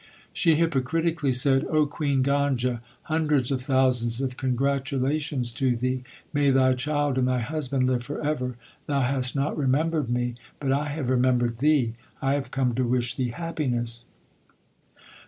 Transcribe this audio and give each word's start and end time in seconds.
She 0.33 0.55
hypocritically 0.55 1.31
said, 1.31 1.63
O 1.69 1.85
Queen 1.85 2.23
Ganga, 2.23 2.81
hundreds 3.03 3.51
of 3.51 3.61
thousands 3.61 4.19
of 4.19 4.35
congratulations 4.35 5.51
to 5.51 5.75
thee! 5.75 6.03
May 6.33 6.49
thy 6.49 6.73
child 6.73 7.19
and 7.19 7.27
thy 7.27 7.41
husband 7.41 7.85
live 7.85 8.03
for 8.03 8.19
ever! 8.19 8.55
Thou 8.87 9.01
hast 9.01 9.35
not 9.35 9.55
re 9.55 9.67
membered 9.67 10.09
me, 10.09 10.33
but 10.59 10.71
I 10.71 10.85
have 10.87 11.11
remembered 11.11 11.57
thee. 11.57 11.93
I 12.19 12.33
have 12.33 12.49
come 12.49 12.73
to 12.73 12.83
wish 12.83 13.13
thee 13.13 13.29
happiness. 13.29 14.03